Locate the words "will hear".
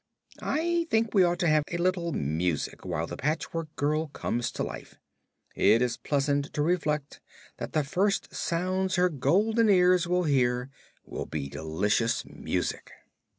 10.07-10.71